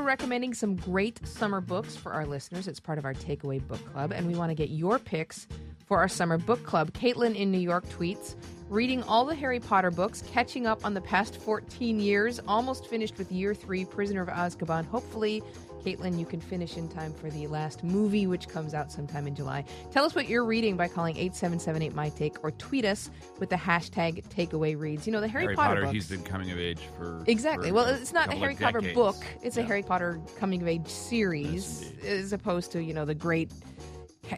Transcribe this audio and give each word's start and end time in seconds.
we're 0.00 0.06
recommending 0.06 0.54
some 0.54 0.76
great 0.76 1.26
summer 1.26 1.60
books 1.60 1.94
for 1.94 2.12
our 2.12 2.24
listeners. 2.24 2.66
It's 2.66 2.80
part 2.80 2.96
of 2.96 3.04
our 3.04 3.12
Takeaway 3.12 3.66
Book 3.68 3.84
Club, 3.92 4.12
and 4.12 4.26
we 4.26 4.34
want 4.34 4.48
to 4.48 4.54
get 4.54 4.70
your 4.70 4.98
picks 4.98 5.46
for 5.90 5.98
our 5.98 6.08
summer 6.08 6.38
book 6.38 6.62
club. 6.62 6.92
Caitlin 6.92 7.34
in 7.34 7.50
New 7.50 7.58
York 7.58 7.84
tweets 7.88 8.36
reading 8.68 9.02
all 9.02 9.24
the 9.24 9.34
Harry 9.34 9.58
Potter 9.58 9.90
books, 9.90 10.22
catching 10.32 10.64
up 10.64 10.84
on 10.84 10.94
the 10.94 11.00
past 11.00 11.36
14 11.38 11.98
years, 11.98 12.38
almost 12.46 12.86
finished 12.86 13.18
with 13.18 13.32
year 13.32 13.52
three, 13.56 13.84
Prisoner 13.84 14.22
of 14.22 14.28
Azkaban. 14.28 14.86
Hopefully, 14.86 15.42
Caitlin, 15.84 16.16
you 16.16 16.24
can 16.24 16.40
finish 16.40 16.76
in 16.76 16.88
time 16.88 17.12
for 17.12 17.28
the 17.28 17.48
last 17.48 17.82
movie, 17.82 18.28
which 18.28 18.46
comes 18.46 18.72
out 18.72 18.92
sometime 18.92 19.26
in 19.26 19.34
July. 19.34 19.64
Tell 19.90 20.04
us 20.04 20.14
what 20.14 20.28
you're 20.28 20.44
reading 20.44 20.76
by 20.76 20.86
calling 20.86 21.16
8778 21.16 21.92
My 21.92 22.10
Take 22.10 22.44
or 22.44 22.52
tweet 22.52 22.84
us 22.84 23.10
with 23.40 23.50
the 23.50 23.56
hashtag 23.56 24.22
takeaway 24.28 24.78
reads. 24.78 25.08
You 25.08 25.12
know, 25.12 25.20
the 25.20 25.26
Harry, 25.26 25.46
Harry 25.46 25.56
Potter, 25.56 25.70
Potter 25.70 25.80
books. 25.86 25.92
he's 25.92 26.08
been 26.08 26.22
coming 26.22 26.52
of 26.52 26.58
age 26.60 26.78
for. 26.96 27.24
Exactly. 27.26 27.70
for 27.70 27.74
well, 27.74 27.86
it's 27.86 28.12
not 28.12 28.32
a 28.32 28.36
Harry 28.36 28.54
Potter 28.54 28.80
book. 28.94 29.16
It's 29.42 29.56
a 29.56 29.62
Harry 29.64 29.82
Potter 29.82 30.20
coming 30.38 30.62
of 30.62 30.68
age 30.68 30.86
series, 30.86 31.92
Yes, 32.00 32.04
as 32.04 32.32
opposed 32.32 32.70
to 32.70 32.80
you 32.80 32.94
know 32.94 33.04
the 33.04 33.16
great 33.16 33.50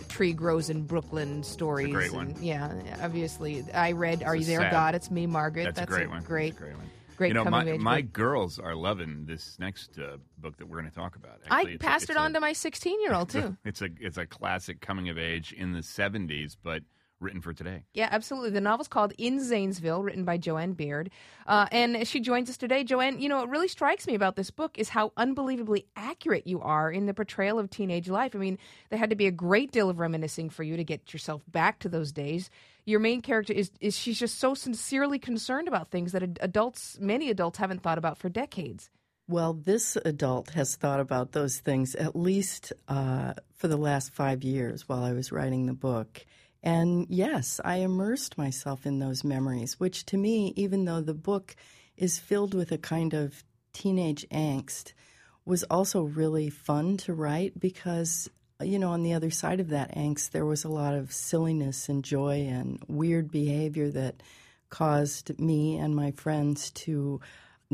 tree 0.09 0.33
grows 0.33 0.71
in 0.71 0.85
Brooklyn 0.85 1.43
stories. 1.43 1.93
great 1.93 2.13
and- 2.13 2.35
one. 2.35 2.43
yeah, 2.43 2.99
obviously, 3.03 3.65
I 3.73 3.93
read 3.93 4.23
"Are 4.23 4.35
You 4.37 4.45
There, 4.45 4.61
sad- 4.61 4.71
God?" 4.73 4.95
It's 4.95 5.11
me, 5.11 5.27
Margaret. 5.27 5.75
That's, 5.75 5.81
a 5.81 5.87
great 5.87 6.09
one. 6.09 6.23
Great, 6.23 6.51
That's 6.55 6.61
a 6.61 6.65
great 6.65 6.77
one. 6.77 6.91
great 7.17 7.29
you 7.29 7.35
know, 7.35 7.45
coming 7.45 7.67
my, 7.67 7.73
age 7.73 7.81
my 7.81 8.01
girls 8.01 8.59
are 8.59 8.75
loving 8.75 9.27
this 9.27 9.57
next 9.61 9.99
uh, 9.99 10.17
book 10.39 10.57
that 10.57 10.67
we're 10.67 10.79
going 10.81 10.91
to 10.91 10.97
talk 10.97 11.15
about. 11.17 11.41
Actually, 11.45 11.73
I 11.73 11.75
it's 11.75 11.75
a- 11.75 11.79
passed 11.87 12.03
it's 12.05 12.11
it 12.11 12.17
a- 12.17 12.21
on 12.21 12.33
to 12.35 12.41
my 12.41 12.53
16 12.53 13.01
year 13.03 13.15
old 13.15 13.29
too. 13.31 13.57
It's 13.65 13.81
a 13.83 13.89
it's 14.01 14.17
a 14.19 14.27
classic 14.27 14.81
coming 14.81 15.09
of 15.09 15.19
age 15.19 15.53
in 15.53 15.73
the 15.73 15.81
'70s, 15.81 16.57
but 16.63 16.83
written 17.23 17.41
for 17.41 17.53
today. 17.53 17.85
Yeah, 17.95 18.09
absolutely. 18.11 18.51
The 18.51 18.61
novel's 18.61 18.89
called 18.89 19.13
In 19.17 19.43
Zanesville, 19.43 20.03
written 20.03 20.25
by 20.25 20.37
Jo 20.37 20.57
Ann 20.57 20.73
Beard. 20.73 21.11
Uh, 21.47 21.67
and 21.73 22.07
she 22.07 22.21
joins 22.21 22.51
us 22.51 22.57
today. 22.57 22.85
Jo 22.85 23.01
Ann, 23.01 23.21
you 23.21 23.29
know, 23.29 23.39
what 23.39 23.49
really 23.49 23.69
strikes 23.69 24.07
me 24.07 24.15
about 24.15 24.37
this 24.37 24.51
book 24.51 24.79
is 24.79 24.89
how 24.89 25.13
unbelievably 25.17 25.87
accurate 25.97 26.47
you 26.47 26.61
are 26.61 26.91
in 26.91 27.07
the 27.07 27.15
portrayal 27.15 27.59
of 27.59 27.71
teenage 27.71 28.09
life. 28.09 28.35
I 28.35 28.39
mean, 28.39 28.59
there 28.91 28.99
had 28.99 29.11
to 29.11 29.17
be 29.17 29.27
a 29.27 29.33
great 29.33 29.73
deal 29.73 29.89
of 29.89 29.99
reminiscing 29.99 30.51
for 30.51 30.63
you 30.63 30.77
to 30.77 30.85
get 30.85 31.13
yourself 31.13 31.43
back 31.49 31.79
to 31.81 31.89
those 31.89 32.13
days. 32.13 32.51
Your 32.85 33.01
main 33.01 33.21
character 33.21 33.53
is, 33.53 33.71
is 33.81 33.97
she's 33.97 34.19
just 34.19 34.39
so 34.39 34.55
sincerely 34.55 35.19
concerned 35.19 35.69
about 35.69 35.91
things 35.91 36.13
that 36.13 36.23
adults, 36.41 36.99
many 37.01 37.31
adults, 37.31 37.59
haven't 37.59 37.83
thought 37.83 37.99
about 37.99 38.19
for 38.19 38.29
decades. 38.29 38.91
Well, 39.29 39.55
this 39.55 39.97
adult 40.05 40.51
has 40.51 40.75
thought 40.77 41.01
about 41.01 41.33
those 41.33 41.59
things 41.59 41.95
at 41.95 42.17
least 42.17 42.73
uh, 42.89 43.35
for 43.55 43.69
the 43.69 43.77
last 43.77 44.13
five 44.13 44.43
years 44.43 44.89
while 44.89 45.05
I 45.05 45.13
was 45.13 45.31
writing 45.31 45.67
the 45.67 45.73
book. 45.73 46.27
And 46.63 47.07
yes, 47.09 47.61
I 47.65 47.77
immersed 47.77 48.39
myself 48.39 48.87
in 48.87 48.99
those 48.99 49.25
memories, 49.25 49.81
which 49.81 50.07
to 50.07 50.17
me, 50.17 50.53
even 50.57 50.85
though 50.85 51.01
the 51.01 51.15
book 51.15 51.57
is 51.97 52.19
filled 52.19 52.55
with 52.55 52.71
a 52.71 52.79
kind 52.79 53.15
of 53.15 53.43
teenage 53.73 54.27
angst, 54.31 54.93
was 55.45 55.65
also 55.65 56.03
really 56.03 56.51
fun 56.51 56.97
to 56.99 57.13
write 57.13 57.59
because, 57.59 58.31
you 58.61 58.79
know, 58.79 58.91
on 58.91 59.03
the 59.03 59.13
other 59.13 59.31
side 59.31 59.59
of 59.59 59.71
that 59.71 59.95
angst, 59.97 60.31
there 60.31 60.47
was 60.47 60.63
a 60.65 60.69
lot 60.69 60.95
of 60.95 61.13
silliness 61.13 61.89
and 61.89 62.05
joy 62.05 62.47
and 62.49 62.81
weird 62.87 63.31
behavior 63.33 63.91
that 63.91 64.23
caused 64.71 65.39
me 65.41 65.77
and 65.77 65.97
my 65.97 66.13
friends 66.13 66.71
to 66.71 67.21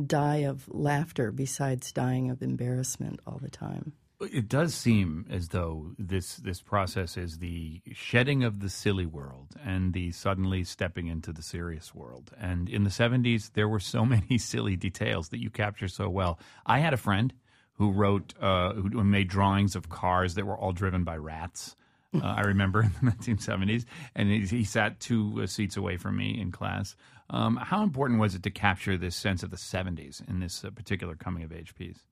die 0.07 0.39
of 0.39 0.67
laughter 0.69 1.31
besides 1.31 1.93
dying 1.93 2.31
of 2.31 2.43
embarrassment 2.43 3.21
all 3.27 3.39
the 3.39 3.51
time. 3.51 3.93
It 4.21 4.49
does 4.49 4.75
seem 4.75 5.27
as 5.31 5.49
though 5.49 5.93
this 5.97 6.37
this 6.37 6.61
process 6.61 7.17
is 7.17 7.39
the 7.39 7.81
shedding 7.93 8.43
of 8.43 8.59
the 8.59 8.69
silly 8.69 9.07
world 9.07 9.55
and 9.65 9.93
the 9.93 10.11
suddenly 10.11 10.65
stepping 10.65 11.07
into 11.07 11.33
the 11.33 11.43
serious 11.43 11.95
world. 11.95 12.33
And 12.37 12.69
in 12.69 12.83
the 12.83 12.91
70s, 12.91 13.53
there 13.53 13.69
were 13.69 13.79
so 13.79 14.05
many 14.17 14.37
silly 14.39 14.75
details 14.75 15.29
that 15.29 15.41
you 15.41 15.51
capture 15.51 15.87
so 15.87 16.09
well. 16.09 16.41
I 16.67 16.81
had 16.81 16.93
a 16.93 16.97
friend 16.97 17.33
who 17.75 17.93
wrote, 17.93 18.35
uh, 18.41 18.73
who 18.73 19.05
made 19.05 19.29
drawings 19.29 19.77
of 19.77 19.89
cars 19.89 20.35
that 20.35 20.45
were 20.45 20.59
all 20.59 20.73
driven 20.73 21.05
by 21.05 21.17
rats. 21.17 21.77
Uh, 22.13 22.25
I 22.25 22.41
remember 22.41 22.83
in 22.83 22.93
the 23.01 23.13
1970s, 23.13 23.85
and 24.17 24.31
he, 24.31 24.41
he 24.41 24.65
sat 24.65 24.99
two 24.99 25.43
uh, 25.43 25.47
seats 25.47 25.77
away 25.77 25.97
from 25.97 26.17
me 26.17 26.41
in 26.41 26.51
class. 26.51 26.97
Um, 27.31 27.57
how 27.57 27.85
important 27.85 28.19
was 28.19 28.35
it 28.35 28.43
to 28.45 28.51
capture 28.51 28.97
this 28.97 29.15
sense 29.15 29.45
of 29.45 29.51
the 29.51 29.57
70s 29.57 30.27
in 30.29 30.41
this 30.41 30.65
uh, 30.65 30.71
particular 30.71 31.15
coming 31.15 31.45
of 31.45 31.53
age 31.53 31.75
piece? 31.77 32.08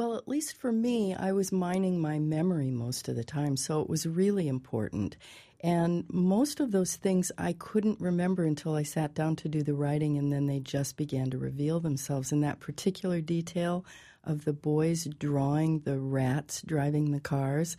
Well, 0.00 0.16
at 0.16 0.26
least 0.28 0.56
for 0.56 0.72
me, 0.72 1.14
I 1.14 1.32
was 1.32 1.52
mining 1.52 2.00
my 2.00 2.18
memory 2.18 2.70
most 2.70 3.06
of 3.10 3.16
the 3.16 3.22
time, 3.22 3.58
so 3.58 3.82
it 3.82 3.90
was 3.90 4.06
really 4.06 4.48
important. 4.48 5.18
And 5.62 6.06
most 6.08 6.58
of 6.58 6.72
those 6.72 6.96
things 6.96 7.30
I 7.36 7.52
couldn't 7.52 8.00
remember 8.00 8.44
until 8.44 8.74
I 8.74 8.82
sat 8.82 9.12
down 9.12 9.36
to 9.36 9.48
do 9.50 9.62
the 9.62 9.74
writing, 9.74 10.16
and 10.16 10.32
then 10.32 10.46
they 10.46 10.58
just 10.58 10.96
began 10.96 11.28
to 11.32 11.36
reveal 11.36 11.80
themselves. 11.80 12.32
And 12.32 12.42
that 12.42 12.60
particular 12.60 13.20
detail 13.20 13.84
of 14.24 14.46
the 14.46 14.54
boys 14.54 15.04
drawing 15.18 15.80
the 15.80 15.98
rats 15.98 16.62
driving 16.62 17.10
the 17.10 17.20
cars, 17.20 17.76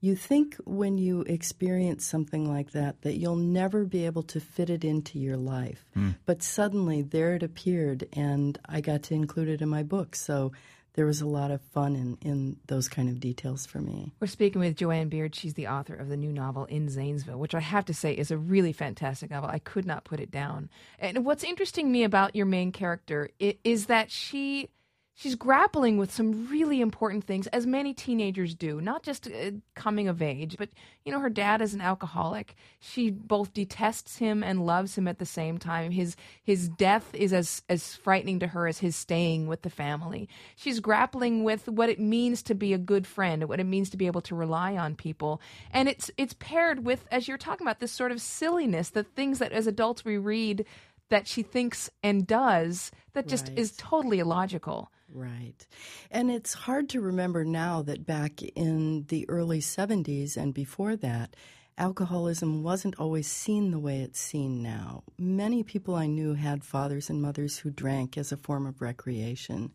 you 0.00 0.16
think 0.16 0.56
when 0.64 0.96
you 0.96 1.20
experience 1.22 2.06
something 2.06 2.50
like 2.50 2.70
that 2.70 3.02
that 3.02 3.18
you'll 3.18 3.36
never 3.36 3.84
be 3.84 4.06
able 4.06 4.22
to 4.22 4.40
fit 4.40 4.70
it 4.70 4.84
into 4.84 5.18
your 5.18 5.36
life. 5.36 5.84
Hmm. 5.92 6.12
But 6.24 6.42
suddenly 6.42 7.02
there 7.02 7.34
it 7.34 7.42
appeared, 7.42 8.08
and 8.14 8.58
I 8.64 8.80
got 8.80 9.02
to 9.02 9.14
include 9.14 9.50
it 9.50 9.60
in 9.60 9.68
my 9.68 9.82
book. 9.82 10.16
So 10.16 10.52
there 10.98 11.06
was 11.06 11.20
a 11.20 11.26
lot 11.26 11.52
of 11.52 11.60
fun 11.60 11.94
in, 11.94 12.18
in 12.28 12.56
those 12.66 12.88
kind 12.88 13.08
of 13.08 13.20
details 13.20 13.64
for 13.64 13.80
me. 13.80 14.12
We're 14.18 14.26
speaking 14.26 14.60
with 14.60 14.74
Jo 14.74 14.90
Ann 14.90 15.08
Beard. 15.08 15.32
She's 15.32 15.54
the 15.54 15.68
author 15.68 15.94
of 15.94 16.08
the 16.08 16.16
new 16.16 16.32
novel 16.32 16.64
In 16.64 16.88
Zanesville, 16.88 17.38
which 17.38 17.54
I 17.54 17.60
have 17.60 17.84
to 17.84 17.94
say 17.94 18.14
is 18.14 18.32
a 18.32 18.36
really 18.36 18.72
fantastic 18.72 19.30
novel. 19.30 19.48
I 19.48 19.60
could 19.60 19.86
not 19.86 20.02
put 20.02 20.18
it 20.18 20.32
down. 20.32 20.68
And 20.98 21.24
what's 21.24 21.44
interesting 21.44 21.92
me 21.92 22.02
about 22.02 22.34
your 22.34 22.46
main 22.46 22.72
character 22.72 23.30
is 23.38 23.86
that 23.86 24.10
she 24.10 24.70
she's 25.18 25.34
grappling 25.34 25.98
with 25.98 26.12
some 26.12 26.46
really 26.48 26.80
important 26.80 27.24
things 27.24 27.48
as 27.48 27.66
many 27.66 27.92
teenagers 27.92 28.54
do 28.54 28.80
not 28.80 29.02
just 29.02 29.26
uh, 29.26 29.50
coming 29.74 30.06
of 30.06 30.22
age 30.22 30.54
but 30.56 30.68
you 31.08 31.14
know 31.14 31.20
her 31.20 31.30
dad 31.30 31.62
is 31.62 31.72
an 31.72 31.80
alcoholic. 31.80 32.54
She 32.80 33.10
both 33.10 33.54
detests 33.54 34.18
him 34.18 34.42
and 34.42 34.66
loves 34.66 34.98
him 34.98 35.08
at 35.08 35.18
the 35.18 35.24
same 35.24 35.56
time. 35.56 35.90
His 35.90 36.16
his 36.44 36.68
death 36.68 37.14
is 37.14 37.32
as 37.32 37.62
as 37.70 37.94
frightening 37.94 38.40
to 38.40 38.48
her 38.48 38.66
as 38.66 38.80
his 38.80 38.94
staying 38.94 39.46
with 39.46 39.62
the 39.62 39.70
family. 39.70 40.28
She's 40.54 40.80
grappling 40.80 41.44
with 41.44 41.66
what 41.66 41.88
it 41.88 41.98
means 41.98 42.42
to 42.42 42.54
be 42.54 42.74
a 42.74 42.78
good 42.78 43.06
friend 43.06 43.48
what 43.48 43.58
it 43.58 43.64
means 43.64 43.88
to 43.88 43.96
be 43.96 44.06
able 44.06 44.20
to 44.20 44.34
rely 44.34 44.76
on 44.76 44.96
people. 44.96 45.40
And 45.72 45.88
it's 45.88 46.10
it's 46.18 46.34
paired 46.34 46.84
with 46.84 47.06
as 47.10 47.26
you're 47.26 47.38
talking 47.38 47.66
about 47.66 47.80
this 47.80 47.92
sort 47.92 48.12
of 48.12 48.20
silliness 48.20 48.90
the 48.90 49.02
things 49.02 49.38
that 49.38 49.52
as 49.52 49.66
adults 49.66 50.04
we 50.04 50.18
read 50.18 50.66
that 51.08 51.26
she 51.26 51.42
thinks 51.42 51.90
and 52.02 52.26
does 52.26 52.90
that 53.14 53.26
just 53.26 53.48
Right. 53.48 53.58
is 53.58 53.76
totally 53.76 54.18
illogical 54.18 54.90
Right. 55.12 55.66
And 56.10 56.30
it's 56.30 56.52
hard 56.52 56.90
to 56.90 57.00
remember 57.00 57.44
now 57.44 57.80
that 57.82 58.04
back 58.04 58.42
in 58.42 59.06
the 59.08 59.28
early 59.28 59.60
70s 59.60 60.36
and 60.36 60.52
before 60.52 60.96
that, 60.96 61.34
alcoholism 61.78 62.62
wasn't 62.62 62.98
always 62.98 63.26
seen 63.26 63.70
the 63.70 63.78
way 63.78 64.00
it's 64.00 64.20
seen 64.20 64.62
now. 64.62 65.04
Many 65.18 65.62
people 65.62 65.94
I 65.94 66.06
knew 66.06 66.34
had 66.34 66.62
fathers 66.62 67.08
and 67.08 67.22
mothers 67.22 67.58
who 67.58 67.70
drank 67.70 68.18
as 68.18 68.32
a 68.32 68.36
form 68.36 68.66
of 68.66 68.82
recreation. 68.82 69.72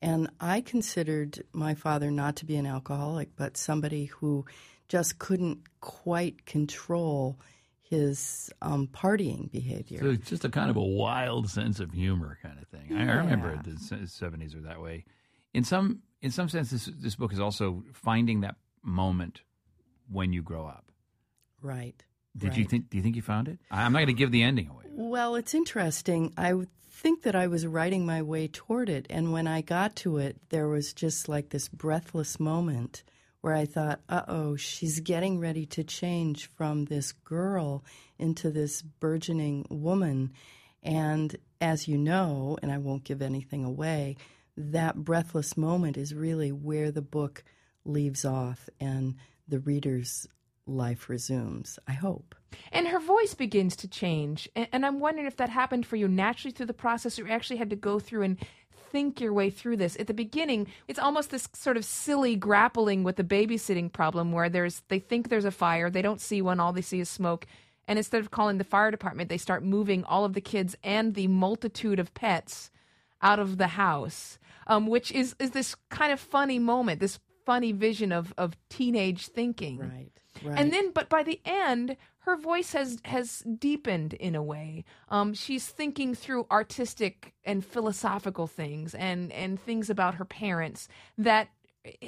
And 0.00 0.30
I 0.40 0.60
considered 0.60 1.44
my 1.52 1.74
father 1.74 2.10
not 2.10 2.34
to 2.36 2.44
be 2.44 2.56
an 2.56 2.66
alcoholic, 2.66 3.36
but 3.36 3.56
somebody 3.56 4.06
who 4.06 4.44
just 4.88 5.20
couldn't 5.20 5.60
quite 5.80 6.44
control 6.44 7.38
his 7.92 8.50
um, 8.62 8.88
partying 8.88 9.50
behavior. 9.52 10.00
So 10.00 10.06
it's 10.10 10.28
just 10.28 10.44
a 10.44 10.48
kind 10.48 10.70
of 10.70 10.76
a 10.76 10.82
wild 10.82 11.50
sense 11.50 11.78
of 11.78 11.92
humor 11.92 12.38
kind 12.42 12.58
of 12.58 12.66
thing. 12.68 12.96
I, 12.96 13.02
I 13.12 13.16
remember 13.16 13.60
the 13.62 14.06
seventies 14.08 14.54
are 14.54 14.62
that 14.62 14.80
way. 14.80 15.04
In 15.52 15.62
some 15.64 16.00
in 16.22 16.30
some 16.30 16.48
sense, 16.48 16.70
this 16.70 16.86
this 17.06 17.14
book 17.16 17.32
is 17.32 17.38
also 17.40 17.84
finding 17.92 18.40
that 18.40 18.56
moment 18.82 19.42
when 20.10 20.32
you 20.32 20.42
grow 20.42 20.66
up. 20.66 20.86
right. 21.60 22.02
Did 22.34 22.56
you 22.56 22.64
think? 22.64 22.88
Do 22.88 22.96
you 22.96 23.02
think 23.02 23.14
you 23.14 23.20
found 23.22 23.46
it? 23.48 23.58
I- 23.70 23.82
I'm 23.84 23.92
not 23.92 23.98
going 23.98 24.06
to 24.16 24.22
give 24.22 24.30
the 24.32 24.42
ending 24.42 24.68
away. 24.68 24.86
Well, 24.90 25.34
it's 25.34 25.54
interesting. 25.54 26.32
I 26.38 26.54
think 26.90 27.22
that 27.24 27.34
I 27.34 27.46
was 27.46 27.66
writing 27.66 28.06
my 28.06 28.22
way 28.22 28.48
toward 28.48 28.88
it, 28.88 29.06
and 29.10 29.32
when 29.34 29.46
I 29.46 29.60
got 29.60 29.94
to 29.96 30.16
it, 30.16 30.36
there 30.48 30.66
was 30.66 30.94
just 30.94 31.28
like 31.28 31.50
this 31.50 31.68
breathless 31.68 32.40
moment 32.40 33.04
where 33.42 33.54
I 33.54 33.66
thought, 33.66 34.00
uh 34.08 34.22
oh, 34.28 34.56
she's 34.56 35.00
getting 35.00 35.38
ready 35.38 35.66
to 35.66 35.84
change 35.84 36.46
from 36.46 36.86
this 36.86 37.12
girl 37.12 37.84
into 38.18 38.50
this 38.50 38.82
burgeoning 38.82 39.66
woman. 39.68 40.32
And 40.82 41.36
as 41.60 41.86
you 41.86 41.98
know, 41.98 42.56
and 42.62 42.72
I 42.72 42.78
won't 42.78 43.04
give 43.04 43.20
anything 43.20 43.64
away, 43.64 44.16
that 44.56 44.96
breathless 44.96 45.56
moment 45.56 45.96
is 45.96 46.14
really 46.14 46.52
where 46.52 46.90
the 46.90 47.02
book 47.02 47.44
leaves 47.84 48.24
off 48.24 48.68
and 48.80 49.16
the 49.48 49.60
reader's 49.60 50.26
life 50.66 51.08
resumes, 51.08 51.78
I 51.88 51.92
hope. 51.92 52.34
And 52.70 52.86
her 52.88 53.00
voice 53.00 53.34
begins 53.34 53.76
to 53.76 53.88
change. 53.88 54.48
And, 54.54 54.86
I'm 54.86 55.00
wondering 55.00 55.26
if 55.26 55.36
that 55.38 55.48
happened 55.48 55.86
for 55.86 55.96
you 55.96 56.06
naturally 56.06 56.52
through 56.52 56.66
the 56.66 56.74
process 56.74 57.18
or 57.18 57.26
you 57.26 57.32
actually 57.32 57.56
had 57.56 57.70
to 57.70 57.76
go 57.76 57.98
through 57.98 58.22
and 58.22 58.38
think 58.92 59.20
your 59.20 59.32
way 59.32 59.50
through 59.50 59.78
this. 59.78 59.96
At 59.98 60.06
the 60.06 60.14
beginning, 60.14 60.68
it's 60.86 60.98
almost 61.00 61.30
this 61.30 61.48
sort 61.54 61.76
of 61.78 61.84
silly 61.84 62.36
grappling 62.36 63.02
with 63.04 63.16
the 63.16 63.24
babysitting 63.24 63.90
problem 63.90 64.30
where 64.32 64.50
there's 64.50 64.82
they 64.88 65.00
think 65.00 65.28
there's 65.28 65.46
a 65.46 65.50
fire, 65.50 65.90
they 65.90 66.02
don't 66.02 66.20
see 66.20 66.42
one, 66.42 66.60
all 66.60 66.72
they 66.74 66.82
see 66.82 67.00
is 67.00 67.08
smoke. 67.08 67.46
And 67.88 67.98
instead 67.98 68.20
of 68.22 68.30
calling 68.30 68.58
the 68.58 68.72
fire 68.74 68.90
department, 68.92 69.28
they 69.28 69.38
start 69.38 69.64
moving 69.64 70.04
all 70.04 70.24
of 70.24 70.34
the 70.34 70.40
kids 70.40 70.76
and 70.84 71.14
the 71.14 71.26
multitude 71.26 71.98
of 71.98 72.14
pets 72.14 72.70
out 73.20 73.40
of 73.40 73.56
the 73.58 73.68
house. 73.68 74.38
um, 74.66 74.86
which 74.86 75.12
is 75.12 75.34
is 75.38 75.50
this 75.50 75.74
kind 75.90 76.12
of 76.12 76.20
funny 76.20 76.58
moment, 76.58 77.00
this 77.00 77.18
funny 77.44 77.72
vision 77.72 78.12
of 78.12 78.32
of 78.38 78.56
teenage 78.68 79.28
thinking. 79.28 79.78
Right. 79.78 80.21
Right. 80.44 80.58
And 80.58 80.72
then, 80.72 80.90
but 80.92 81.08
by 81.08 81.22
the 81.22 81.40
end, 81.44 81.96
her 82.20 82.36
voice 82.36 82.72
has 82.72 82.98
has 83.04 83.40
deepened 83.40 84.14
in 84.14 84.34
a 84.34 84.42
way. 84.42 84.84
Um, 85.08 85.34
she's 85.34 85.68
thinking 85.68 86.14
through 86.14 86.46
artistic 86.50 87.34
and 87.44 87.64
philosophical 87.64 88.46
things, 88.46 88.94
and 88.94 89.32
and 89.32 89.60
things 89.60 89.90
about 89.90 90.14
her 90.16 90.24
parents 90.24 90.88
that 91.18 91.48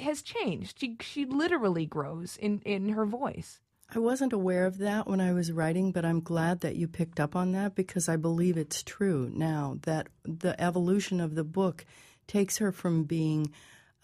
has 0.01 0.21
changed. 0.21 0.79
She 0.79 0.97
she 1.01 1.25
literally 1.25 1.85
grows 1.85 2.37
in 2.37 2.61
in 2.65 2.89
her 2.89 3.05
voice. 3.05 3.59
I 3.93 3.99
wasn't 3.99 4.33
aware 4.33 4.65
of 4.65 4.79
that 4.79 5.07
when 5.07 5.21
I 5.21 5.31
was 5.31 5.51
writing, 5.51 5.91
but 5.91 6.05
I'm 6.05 6.19
glad 6.19 6.61
that 6.61 6.75
you 6.75 6.87
picked 6.87 7.19
up 7.19 7.35
on 7.35 7.51
that 7.51 7.75
because 7.75 8.09
I 8.09 8.15
believe 8.15 8.57
it's 8.57 8.81
true 8.81 9.29
now 9.33 9.77
that 9.83 10.07
the 10.23 10.59
evolution 10.59 11.21
of 11.21 11.35
the 11.35 11.43
book 11.43 11.85
takes 12.25 12.57
her 12.57 12.71
from 12.71 13.03
being 13.03 13.51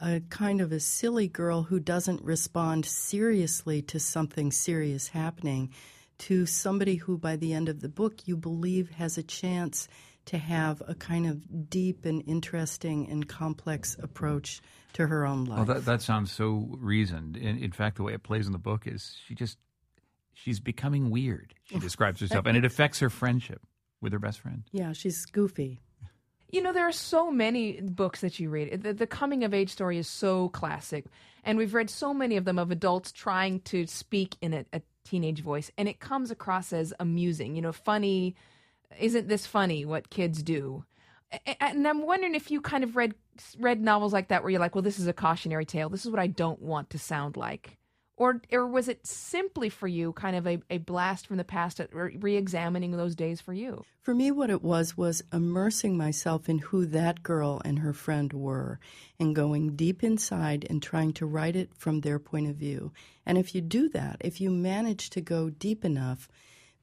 a 0.01 0.21
kind 0.29 0.61
of 0.61 0.71
a 0.71 0.79
silly 0.79 1.27
girl 1.27 1.63
who 1.63 1.79
doesn't 1.79 2.21
respond 2.23 2.85
seriously 2.85 3.81
to 3.83 3.99
something 3.99 4.51
serious 4.51 5.09
happening 5.09 5.71
to 6.17 6.45
somebody 6.45 6.95
who, 6.95 7.17
by 7.17 7.35
the 7.35 7.53
end 7.53 7.69
of 7.69 7.81
the 7.81 7.89
book, 7.89 8.27
you 8.27 8.37
believe 8.37 8.91
has 8.91 9.17
a 9.17 9.23
chance 9.23 9.87
to 10.25 10.37
have 10.37 10.81
a 10.87 10.93
kind 10.93 11.25
of 11.25 11.69
deep 11.69 12.05
and 12.05 12.23
interesting 12.27 13.09
and 13.09 13.27
complex 13.27 13.97
approach 14.01 14.61
to 14.93 15.07
her 15.07 15.25
own 15.25 15.45
life. 15.45 15.67
Well, 15.67 15.75
that, 15.75 15.85
that 15.85 16.01
sounds 16.01 16.31
so 16.31 16.67
reasoned. 16.77 17.37
In, 17.37 17.57
in 17.57 17.71
fact, 17.71 17.97
the 17.97 18.03
way 18.03 18.13
it 18.13 18.21
plays 18.21 18.45
in 18.45 18.51
the 18.51 18.59
book 18.59 18.85
is 18.85 19.15
she 19.25 19.33
just 19.33 19.57
she's 20.33 20.59
becoming 20.59 21.09
weird. 21.09 21.55
She 21.65 21.79
describes 21.79 22.19
herself, 22.19 22.45
and 22.45 22.55
it 22.55 22.65
affects 22.65 22.99
her 22.99 23.09
friendship 23.09 23.61
with 23.99 24.13
her 24.13 24.19
best 24.19 24.39
friend. 24.39 24.63
yeah, 24.71 24.93
she's 24.93 25.25
goofy. 25.25 25.79
You 26.51 26.61
know, 26.61 26.73
there 26.73 26.87
are 26.87 26.91
so 26.91 27.31
many 27.31 27.79
books 27.79 28.21
that 28.21 28.39
you 28.39 28.49
read. 28.49 28.83
The, 28.83 28.93
the 28.93 29.07
coming 29.07 29.43
of 29.43 29.53
age 29.53 29.69
story 29.69 29.97
is 29.97 30.07
so 30.07 30.49
classic, 30.49 31.05
and 31.43 31.57
we've 31.57 31.73
read 31.73 31.89
so 31.89 32.13
many 32.13 32.35
of 32.37 32.45
them 32.45 32.59
of 32.59 32.71
adults 32.71 33.11
trying 33.11 33.61
to 33.61 33.87
speak 33.87 34.35
in 34.41 34.53
a, 34.53 34.65
a 34.73 34.81
teenage 35.05 35.41
voice, 35.41 35.71
and 35.77 35.87
it 35.87 35.99
comes 35.99 36.29
across 36.29 36.73
as 36.73 36.93
amusing. 36.99 37.55
You 37.55 37.61
know, 37.61 37.71
funny. 37.71 38.35
Isn't 38.99 39.29
this 39.29 39.47
funny? 39.47 39.85
What 39.85 40.09
kids 40.09 40.43
do? 40.43 40.83
And 41.61 41.87
I'm 41.87 42.05
wondering 42.05 42.35
if 42.35 42.51
you 42.51 42.59
kind 42.59 42.83
of 42.83 42.97
read 42.97 43.15
read 43.57 43.81
novels 43.81 44.11
like 44.11 44.27
that, 44.27 44.43
where 44.43 44.49
you're 44.49 44.59
like, 44.59 44.75
well, 44.75 44.81
this 44.81 44.99
is 44.99 45.07
a 45.07 45.13
cautionary 45.13 45.65
tale. 45.65 45.87
This 45.89 46.05
is 46.05 46.11
what 46.11 46.19
I 46.19 46.27
don't 46.27 46.61
want 46.61 46.89
to 46.89 46.99
sound 46.99 47.37
like. 47.37 47.77
Or, 48.21 48.39
or 48.51 48.67
was 48.67 48.87
it 48.87 49.07
simply 49.07 49.69
for 49.69 49.87
you 49.87 50.13
kind 50.13 50.35
of 50.35 50.45
a, 50.45 50.59
a 50.69 50.77
blast 50.77 51.25
from 51.25 51.37
the 51.37 51.43
past 51.43 51.79
at 51.79 51.89
re 51.91 52.35
examining 52.35 52.91
those 52.91 53.15
days 53.15 53.41
for 53.41 53.51
you? 53.51 53.83
For 53.99 54.13
me, 54.13 54.29
what 54.29 54.51
it 54.51 54.61
was 54.61 54.95
was 54.95 55.23
immersing 55.33 55.97
myself 55.97 56.47
in 56.47 56.59
who 56.59 56.85
that 56.85 57.23
girl 57.23 57.63
and 57.65 57.79
her 57.79 57.93
friend 57.93 58.31
were 58.31 58.79
and 59.19 59.35
going 59.35 59.75
deep 59.75 60.03
inside 60.03 60.67
and 60.69 60.83
trying 60.83 61.13
to 61.13 61.25
write 61.25 61.55
it 61.55 61.71
from 61.75 62.01
their 62.01 62.19
point 62.19 62.47
of 62.47 62.57
view. 62.57 62.91
And 63.25 63.39
if 63.39 63.55
you 63.55 63.61
do 63.61 63.89
that, 63.89 64.17
if 64.19 64.39
you 64.39 64.51
manage 64.51 65.09
to 65.09 65.21
go 65.21 65.49
deep 65.49 65.83
enough, 65.83 66.29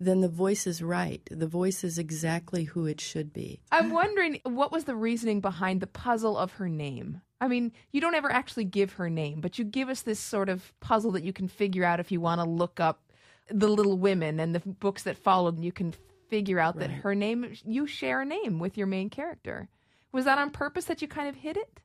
then 0.00 0.22
the 0.22 0.28
voice 0.28 0.66
is 0.66 0.82
right. 0.82 1.22
The 1.30 1.46
voice 1.46 1.84
is 1.84 1.98
exactly 1.98 2.64
who 2.64 2.86
it 2.86 3.00
should 3.00 3.32
be. 3.32 3.60
I'm 3.70 3.92
wondering 3.92 4.40
what 4.42 4.72
was 4.72 4.86
the 4.86 4.96
reasoning 4.96 5.40
behind 5.40 5.80
the 5.80 5.86
puzzle 5.86 6.36
of 6.36 6.54
her 6.54 6.68
name? 6.68 7.20
I 7.40 7.48
mean, 7.48 7.72
you 7.92 8.00
don't 8.00 8.14
ever 8.14 8.30
actually 8.30 8.64
give 8.64 8.94
her 8.94 9.08
name, 9.08 9.40
but 9.40 9.58
you 9.58 9.64
give 9.64 9.88
us 9.88 10.02
this 10.02 10.18
sort 10.18 10.48
of 10.48 10.72
puzzle 10.80 11.12
that 11.12 11.24
you 11.24 11.32
can 11.32 11.48
figure 11.48 11.84
out 11.84 12.00
if 12.00 12.10
you 12.10 12.20
want 12.20 12.40
to 12.40 12.48
look 12.48 12.80
up 12.80 13.12
the 13.48 13.68
Little 13.68 13.96
Women 13.96 14.40
and 14.40 14.54
the 14.54 14.60
books 14.60 15.04
that 15.04 15.16
followed, 15.16 15.54
and 15.54 15.64
you 15.64 15.72
can 15.72 15.94
figure 16.28 16.58
out 16.58 16.78
that 16.78 16.90
her 16.90 17.14
name, 17.14 17.54
you 17.64 17.86
share 17.86 18.20
a 18.20 18.26
name 18.26 18.58
with 18.58 18.76
your 18.76 18.86
main 18.86 19.08
character. 19.08 19.68
Was 20.12 20.24
that 20.24 20.38
on 20.38 20.50
purpose 20.50 20.86
that 20.86 21.00
you 21.00 21.08
kind 21.08 21.28
of 21.28 21.36
hid 21.36 21.56
it? 21.56 21.80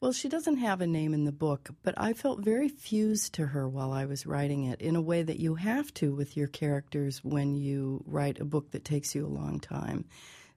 Well, 0.00 0.12
she 0.12 0.28
doesn't 0.28 0.58
have 0.58 0.80
a 0.80 0.86
name 0.86 1.12
in 1.12 1.24
the 1.24 1.32
book, 1.32 1.70
but 1.82 1.94
I 1.96 2.12
felt 2.12 2.44
very 2.44 2.68
fused 2.68 3.34
to 3.34 3.46
her 3.46 3.68
while 3.68 3.90
I 3.90 4.04
was 4.04 4.26
writing 4.26 4.62
it 4.62 4.80
in 4.80 4.94
a 4.94 5.02
way 5.02 5.22
that 5.24 5.40
you 5.40 5.56
have 5.56 5.92
to 5.94 6.14
with 6.14 6.36
your 6.36 6.46
characters 6.46 7.24
when 7.24 7.56
you 7.56 8.04
write 8.06 8.38
a 8.38 8.44
book 8.44 8.70
that 8.70 8.84
takes 8.84 9.14
you 9.16 9.26
a 9.26 9.28
long 9.28 9.58
time. 9.58 10.04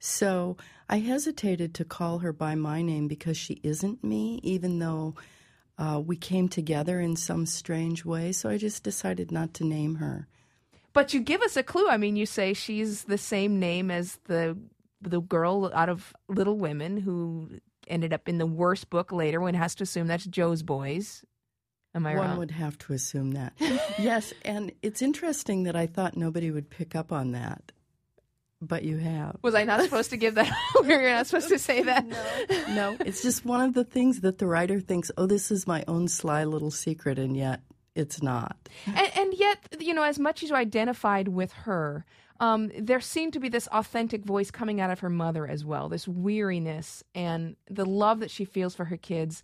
So 0.03 0.57
I 0.89 0.97
hesitated 0.97 1.75
to 1.75 1.85
call 1.85 2.19
her 2.19 2.33
by 2.33 2.55
my 2.55 2.81
name 2.81 3.07
because 3.07 3.37
she 3.37 3.59
isn't 3.61 4.03
me, 4.03 4.39
even 4.41 4.79
though 4.79 5.13
uh, 5.77 6.01
we 6.03 6.15
came 6.15 6.49
together 6.49 6.99
in 6.99 7.15
some 7.15 7.45
strange 7.45 8.03
way. 8.03 8.31
So 8.31 8.49
I 8.49 8.57
just 8.57 8.83
decided 8.83 9.31
not 9.31 9.53
to 9.55 9.63
name 9.63 9.95
her. 9.95 10.27
But 10.91 11.13
you 11.13 11.21
give 11.21 11.43
us 11.43 11.55
a 11.55 11.61
clue. 11.61 11.87
I 11.87 11.97
mean, 11.97 12.15
you 12.15 12.25
say 12.25 12.53
she's 12.53 13.03
the 13.03 13.17
same 13.17 13.59
name 13.59 13.91
as 13.91 14.17
the 14.25 14.57
the 15.01 15.21
girl 15.21 15.71
out 15.73 15.89
of 15.89 16.13
Little 16.27 16.57
Women 16.57 16.97
who 16.97 17.59
ended 17.87 18.11
up 18.11 18.27
in 18.27 18.39
the 18.39 18.45
worst 18.45 18.89
book 18.89 19.11
later. 19.11 19.39
One 19.39 19.53
has 19.53 19.75
to 19.75 19.83
assume 19.83 20.07
that's 20.07 20.25
Jo's 20.25 20.63
Boys. 20.63 21.23
Am 21.93 22.07
I 22.07 22.13
right? 22.13 22.17
One 22.17 22.29
wrong? 22.29 22.37
would 22.39 22.51
have 22.51 22.77
to 22.79 22.93
assume 22.93 23.31
that. 23.33 23.53
yes, 23.99 24.33
and 24.43 24.71
it's 24.81 25.01
interesting 25.01 25.63
that 25.63 25.75
I 25.75 25.85
thought 25.85 26.17
nobody 26.17 26.49
would 26.49 26.69
pick 26.69 26.95
up 26.95 27.11
on 27.11 27.33
that, 27.33 27.71
but 28.61 28.83
you 28.83 28.97
have. 28.97 29.37
Was 29.41 29.55
I 29.55 29.63
not 29.63 29.81
supposed 29.83 30.11
to 30.11 30.17
give 30.17 30.35
that? 30.35 30.51
You're 30.85 31.09
not 31.09 31.27
supposed 31.27 31.49
to 31.49 31.59
say 31.59 31.81
that. 31.83 32.05
no, 32.69 32.95
it's 32.99 33.21
just 33.23 33.43
one 33.45 33.61
of 33.61 33.73
the 33.73 33.83
things 33.83 34.21
that 34.21 34.37
the 34.37 34.47
writer 34.47 34.79
thinks, 34.79 35.11
oh, 35.17 35.25
this 35.25 35.51
is 35.51 35.65
my 35.67 35.83
own 35.87 36.07
sly 36.07 36.43
little 36.43 36.71
secret, 36.71 37.17
and 37.19 37.35
yet 37.35 37.61
it's 37.95 38.21
not. 38.21 38.55
And, 38.85 39.11
and 39.17 39.33
yet, 39.33 39.57
you 39.79 39.93
know, 39.93 40.03
as 40.03 40.19
much 40.19 40.43
as 40.43 40.49
you 40.49 40.55
identified 40.55 41.27
with 41.27 41.51
her, 41.53 42.05
um, 42.39 42.71
there 42.79 43.01
seemed 43.01 43.33
to 43.33 43.39
be 43.39 43.49
this 43.49 43.67
authentic 43.67 44.23
voice 44.25 44.49
coming 44.51 44.79
out 44.81 44.89
of 44.91 44.99
her 45.01 45.09
mother 45.09 45.47
as 45.47 45.65
well. 45.65 45.89
This 45.89 46.07
weariness 46.07 47.03
and 47.13 47.55
the 47.69 47.85
love 47.85 48.19
that 48.21 48.31
she 48.31 48.45
feels 48.45 48.73
for 48.75 48.85
her 48.85 48.97
kids, 48.97 49.43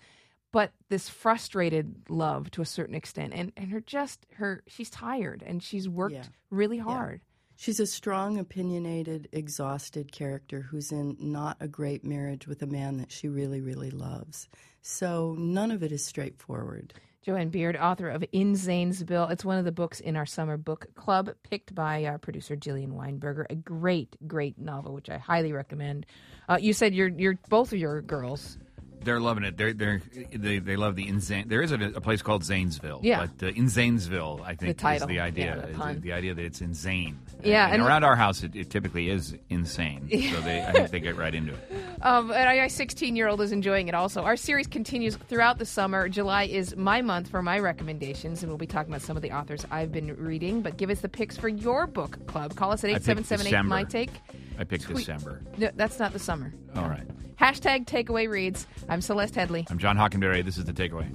but 0.52 0.72
this 0.90 1.10
frustrated 1.10 1.94
love 2.10 2.50
to 2.52 2.62
a 2.62 2.66
certain 2.66 2.96
extent. 2.96 3.34
And 3.36 3.52
and 3.58 3.70
her 3.72 3.82
just 3.82 4.26
her 4.38 4.64
she's 4.66 4.90
tired 4.90 5.44
and 5.46 5.62
she's 5.62 5.88
worked 5.88 6.16
Yeah. 6.16 6.24
really 6.50 6.78
hard. 6.80 7.22
She's 7.60 7.80
a 7.80 7.88
strong, 7.88 8.38
opinionated, 8.38 9.30
exhausted 9.32 10.12
character 10.12 10.62
who's 10.62 10.92
in 10.92 11.18
not 11.20 11.58
a 11.60 11.68
great 11.68 12.04
marriage 12.04 12.48
with 12.48 12.62
a 12.62 12.68
man 12.68 12.98
that 12.98 13.12
she 13.12 13.28
really, 13.28 13.62
really 13.62 13.90
loves. 13.90 14.48
So 14.84 15.36
none 15.40 15.72
of 15.72 15.82
it 15.82 15.92
is 15.92 16.06
straightforward. 16.06 16.94
Jo 17.26 17.36
Ann 17.36 17.50
Beard, 17.50 17.76
author 17.76 18.10
of 18.10 18.24
In 18.32 18.56
Zanesville. 18.56 19.30
It's 19.30 19.44
one 19.44 19.58
of 19.58 19.66
the 19.66 19.72
books 19.72 20.00
in 20.00 20.16
our 20.16 20.26
summer 20.28 20.56
book 20.56 20.86
club, 20.94 21.32
picked 21.42 21.74
by 21.74 22.06
our 22.06 22.20
producer 22.20 22.56
Jillian 22.56 22.92
Weinberger. 22.92 23.46
A 23.50 23.56
great, 23.56 24.16
great 24.28 24.60
novel, 24.60 24.94
which 24.94 25.10
I 25.10 25.18
highly 25.18 25.52
recommend. 25.52 26.06
Uh, 26.48 26.60
you 26.62 26.74
said 26.74 26.94
you're, 26.94 27.10
you're 27.10 27.40
both 27.50 27.74
of 27.74 27.80
your 27.80 28.02
girls. 28.04 28.60
They're 29.04 29.20
loving 29.20 29.44
it. 29.44 29.56
They're, 29.58 29.74
they're, 29.74 30.02
they 30.34 30.60
they 30.60 30.76
love 30.76 30.96
the 30.96 31.08
in 31.08 31.20
Zane. 31.22 31.48
There 31.48 31.62
is 31.62 31.72
a, 31.72 31.76
a 31.96 32.02
place 32.02 32.22
called 32.22 32.44
Zanesville. 32.44 33.00
Yeah. 33.04 33.28
But 33.40 33.48
uh, 33.48 33.52
in 33.52 33.70
Zanesville, 33.70 34.42
I 34.44 34.56
think 34.56 34.76
The 34.78 34.82
title. 34.82 35.08
is 35.08 35.14
the 35.16 35.20
idea. 35.22 35.68
Yeah, 35.72 35.92
the 35.94 36.00
the 36.00 36.14
idea 36.14 36.34
that 36.36 36.44
it's 36.44 36.62
insane. 36.62 37.20
Yeah, 37.44 37.66
And, 37.66 37.76
and- 37.76 37.84
around 37.84 38.04
our 38.04 38.16
house, 38.16 38.44
it, 38.44 38.56
it 38.56 38.70
typically 38.70 39.10
is 39.10 39.36
insane. 39.50 40.10
So 40.34 40.42
they, 40.42 40.62
I 40.64 40.72
think 40.74 40.90
they 40.92 41.00
get 41.00 41.16
right 41.16 41.34
into 41.34 41.54
it. 41.54 41.60
Um, 42.02 42.32
and 42.32 42.58
my 42.60 42.68
16 42.68 43.16
year 43.16 43.28
old 43.28 43.40
is 43.42 43.52
enjoying 43.52 43.88
it 43.88 43.96
also. 43.96 44.24
Our 44.24 44.36
series 44.36 44.68
continues 44.68 45.16
throughout 45.16 45.58
the 45.58 45.66
summer. 45.66 46.10
July 46.10 46.44
is 46.44 46.76
my 46.76 47.02
month 47.02 47.30
for 47.30 47.42
my 47.42 47.60
recommendations, 47.60 48.44
and 48.44 48.50
we'll 48.52 48.58
be 48.58 48.68
talking 48.68 48.92
about 48.92 49.02
some 49.04 49.16
of 49.16 49.22
the 49.24 49.32
authors 49.32 49.66
I've 49.72 49.92
been 49.92 50.16
reading. 50.18 50.62
But 50.62 50.78
give 50.78 50.90
us 50.90 51.00
the 51.02 51.10
picks 51.10 51.38
for 51.38 51.48
your 51.48 51.88
book 51.88 52.26
club. 52.28 52.56
Call 52.56 52.72
us 52.72 52.84
at 52.84 52.90
I 52.90 52.94
picked 52.96 53.08
8778 53.10 53.64
My 53.64 53.84
Take. 53.84 54.12
I 54.58 54.64
picked 54.64 54.88
December. 54.88 55.42
No, 55.58 55.70
that's 55.76 56.00
not 56.00 56.14
the 56.14 56.20
summer. 56.20 56.54
All 56.76 56.90
right. 56.90 57.08
Hashtag 57.38 57.86
takeaway 57.86 58.28
reads. 58.28 58.66
I'm 58.90 59.02
Celeste 59.02 59.36
Headlee. 59.36 59.70
I'm 59.70 59.78
John 59.78 59.96
Hockenberry. 59.96 60.44
This 60.44 60.58
is 60.58 60.66
the 60.66 60.74
takeaway. 60.74 61.08